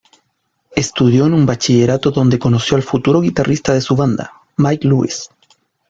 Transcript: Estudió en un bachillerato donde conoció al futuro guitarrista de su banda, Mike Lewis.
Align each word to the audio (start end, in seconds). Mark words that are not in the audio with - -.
Estudió 0.75 1.27
en 1.27 1.35
un 1.35 1.45
bachillerato 1.45 2.09
donde 2.09 2.39
conoció 2.39 2.75
al 2.75 2.81
futuro 2.81 3.21
guitarrista 3.21 3.75
de 3.75 3.81
su 3.81 3.95
banda, 3.95 4.33
Mike 4.57 4.87
Lewis. 4.87 5.29